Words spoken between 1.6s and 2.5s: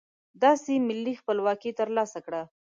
ترلاسه کړه.